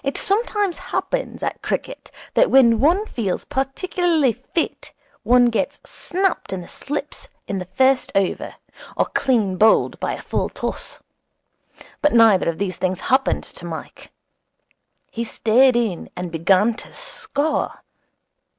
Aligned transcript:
It 0.03 0.17
sometimes 0.17 0.79
happens 0.79 1.43
at 1.43 1.61
cricket 1.61 2.09
that 2.33 2.49
when 2.49 2.79
one 2.79 3.05
feels 3.05 3.45
particularly 3.45 4.33
fit 4.33 4.91
one 5.21 5.51
gets 5.51 5.79
snapped 5.87 6.51
in 6.51 6.61
the 6.61 6.67
slips 6.67 7.27
in 7.47 7.59
the 7.59 7.67
first 7.75 8.11
over, 8.15 8.55
or 8.97 9.05
clean 9.05 9.57
bowled 9.57 9.99
by 9.99 10.13
a 10.13 10.21
full 10.23 10.49
toss; 10.49 11.01
but 12.01 12.13
neither 12.13 12.49
of 12.49 12.57
these 12.57 12.77
things 12.77 12.99
happened 13.13 13.43
to 13.43 13.63
Mike. 13.63 14.09
He 15.11 15.23
stayed 15.23 15.75
in, 15.75 16.09
and 16.15 16.31
began 16.31 16.73
to 16.77 16.91
score. 16.93 17.81